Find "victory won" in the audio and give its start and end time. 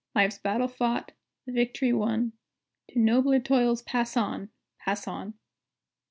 1.51-2.33